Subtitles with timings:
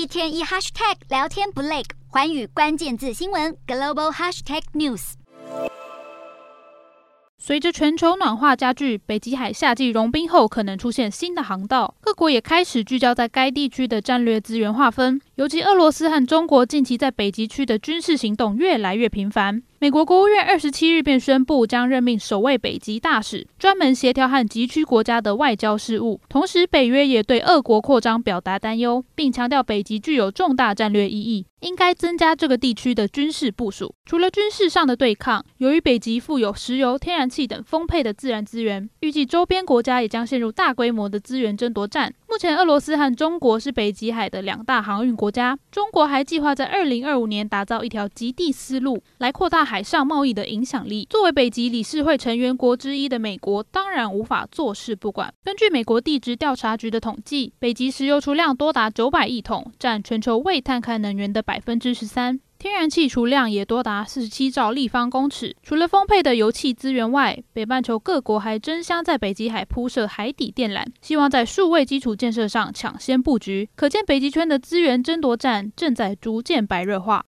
[0.00, 5.12] 一天一 hashtag 聊天不累，环宇关键字新闻 global hashtag news。
[7.36, 15.20] 随着全球暖化加剧，北极海夏季融冰后可能出现新的航道，各国也开始聚焦在该地区的战略资源划分。
[15.34, 19.62] 尤其俄罗斯和中国近期在北极区的军事行动越来越频繁。
[19.82, 26.20] 美国国务院二十七日便宣布，将任命首位北极大使，专门协调和极区国家的外交事务。
[26.28, 33.94] 同时，北约也对俄国扩张表达担忧，并强调北极具有重大战略意义，应该增加这个地区的军事部署。
[34.04, 42.12] 除了军事上的对抗，由于北极富有石油、天然气等丰沛的自然资源，预计周边国家也将陷入大规模的资源争夺战。
[42.28, 51.06] 目前，俄罗斯和中国是北极海的两大航运国家，中国还计划在二零二五年打造一条极地丝路，来扩大海上贸易的影响力。
[51.08, 55.32] 作为北极理事会成员国之一的美国，当然无法坐视不管。
[55.44, 62.40] 根据美国地质调查局的统计，北极石油储量多达九百亿桶，占全球未碳开能源的百分之十三。
[62.58, 65.56] 天然气储量也多达四十七兆立方公尺。
[65.62, 73.66] 除了丰沛的油气资源外，北半球各国还争相在北极海铺设海底电缆，希望在数位基础建设上抢先布局。
[73.74, 77.18] 可见北极圈的资源争夺战正在逐渐白热化。